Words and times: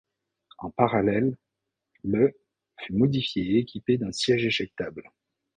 En 0.57 0.71
parallèle, 0.71 1.37
le 2.03 2.33
fut 2.79 2.93
modifié 2.93 3.43
et 3.43 3.59
équipé 3.59 3.99
d'un 3.99 4.11
siège 4.11 4.47
éjectable. 4.47 5.11